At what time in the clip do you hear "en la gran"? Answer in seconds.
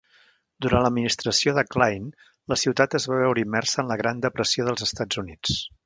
3.85-4.25